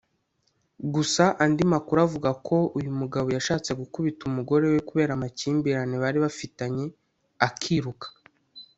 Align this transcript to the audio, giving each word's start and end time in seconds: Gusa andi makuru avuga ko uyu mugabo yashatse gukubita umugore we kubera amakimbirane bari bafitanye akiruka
Gusa 0.93 1.23
andi 1.43 1.63
makuru 1.73 1.99
avuga 2.07 2.29
ko 2.47 2.57
uyu 2.77 2.91
mugabo 2.99 3.27
yashatse 3.35 3.69
gukubita 3.79 4.21
umugore 4.29 4.63
we 4.73 4.79
kubera 4.89 5.11
amakimbirane 5.13 5.95
bari 6.03 6.17
bafitanye 6.25 6.85
akiruka 7.47 8.07